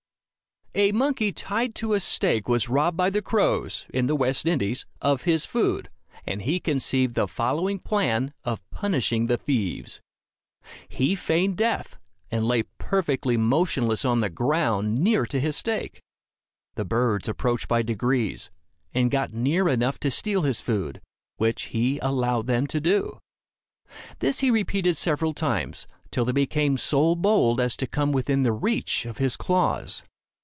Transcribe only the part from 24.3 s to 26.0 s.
he repeated several times,